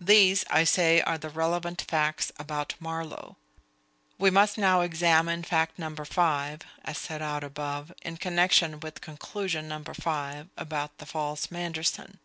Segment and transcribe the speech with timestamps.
[0.00, 3.36] These, I say, are the relevant facts about Marlowe.
[4.16, 9.66] We must now examine fact number five (as set out above) in connection with conclusion
[9.66, 12.20] number five about the false Manderson.